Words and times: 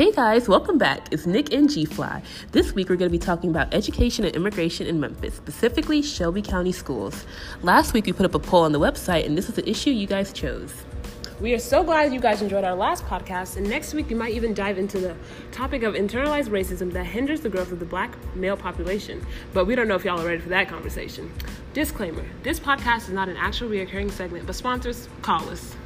Hey 0.00 0.12
guys, 0.12 0.48
welcome 0.48 0.78
back. 0.78 1.12
It's 1.12 1.26
Nick 1.26 1.52
and 1.52 1.68
G 1.68 1.84
Fly. 1.84 2.22
This 2.52 2.72
week 2.72 2.88
we're 2.88 2.96
going 2.96 3.10
to 3.10 3.12
be 3.12 3.18
talking 3.18 3.50
about 3.50 3.74
education 3.74 4.24
and 4.24 4.34
immigration 4.34 4.86
in 4.86 4.98
Memphis, 4.98 5.34
specifically 5.34 6.00
Shelby 6.00 6.40
County 6.40 6.72
schools. 6.72 7.26
Last 7.60 7.92
week 7.92 8.06
we 8.06 8.14
put 8.14 8.24
up 8.24 8.34
a 8.34 8.38
poll 8.38 8.62
on 8.62 8.72
the 8.72 8.80
website, 8.80 9.26
and 9.26 9.36
this 9.36 9.50
is 9.50 9.56
the 9.56 9.68
issue 9.68 9.90
you 9.90 10.06
guys 10.06 10.32
chose. 10.32 10.72
We 11.38 11.52
are 11.52 11.58
so 11.58 11.84
glad 11.84 12.14
you 12.14 12.18
guys 12.18 12.40
enjoyed 12.40 12.64
our 12.64 12.74
last 12.74 13.04
podcast, 13.04 13.58
and 13.58 13.68
next 13.68 13.92
week 13.92 14.08
we 14.08 14.14
might 14.14 14.32
even 14.32 14.54
dive 14.54 14.78
into 14.78 14.98
the 15.00 15.14
topic 15.52 15.82
of 15.82 15.92
internalized 15.92 16.48
racism 16.48 16.90
that 16.94 17.04
hinders 17.04 17.42
the 17.42 17.50
growth 17.50 17.70
of 17.70 17.78
the 17.78 17.84
black 17.84 18.16
male 18.34 18.56
population. 18.56 19.26
But 19.52 19.66
we 19.66 19.74
don't 19.74 19.86
know 19.86 19.96
if 19.96 20.06
y'all 20.06 20.18
are 20.18 20.26
ready 20.26 20.40
for 20.40 20.48
that 20.48 20.66
conversation. 20.66 21.30
Disclaimer 21.74 22.24
this 22.42 22.58
podcast 22.58 23.00
is 23.00 23.10
not 23.10 23.28
an 23.28 23.36
actual 23.36 23.68
reoccurring 23.68 24.12
segment, 24.12 24.46
but 24.46 24.54
sponsors, 24.54 25.10
call 25.20 25.46
us. 25.50 25.76